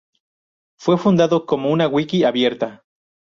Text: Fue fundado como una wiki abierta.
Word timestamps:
Fue 0.79 0.97
fundado 0.97 1.45
como 1.45 1.69
una 1.69 1.87
wiki 1.87 2.23
abierta. 2.23 2.83